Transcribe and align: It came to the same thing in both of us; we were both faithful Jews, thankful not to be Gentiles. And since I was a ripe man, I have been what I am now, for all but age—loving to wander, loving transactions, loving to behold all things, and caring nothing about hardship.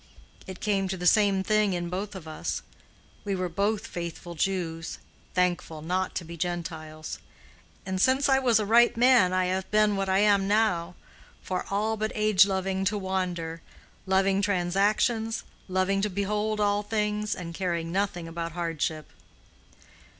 It 0.47 0.61
came 0.61 0.87
to 0.87 0.97
the 0.97 1.05
same 1.05 1.43
thing 1.43 1.73
in 1.73 1.87
both 1.87 2.15
of 2.15 2.27
us; 2.27 2.63
we 3.23 3.35
were 3.35 3.47
both 3.49 3.85
faithful 3.85 4.33
Jews, 4.33 4.97
thankful 5.35 5.83
not 5.83 6.15
to 6.15 6.25
be 6.25 6.35
Gentiles. 6.37 7.19
And 7.85 8.01
since 8.01 8.27
I 8.27 8.39
was 8.39 8.59
a 8.59 8.65
ripe 8.65 8.97
man, 8.97 9.31
I 9.31 9.45
have 9.45 9.69
been 9.69 9.95
what 9.95 10.09
I 10.09 10.17
am 10.17 10.47
now, 10.47 10.95
for 11.43 11.67
all 11.69 11.97
but 11.97 12.11
age—loving 12.15 12.83
to 12.85 12.97
wander, 12.97 13.61
loving 14.07 14.41
transactions, 14.41 15.43
loving 15.67 16.01
to 16.01 16.09
behold 16.09 16.59
all 16.59 16.81
things, 16.81 17.35
and 17.35 17.53
caring 17.53 17.91
nothing 17.91 18.27
about 18.27 18.53
hardship. 18.53 19.11